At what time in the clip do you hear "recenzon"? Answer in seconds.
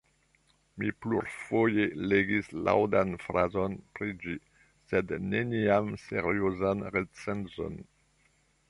6.99-7.83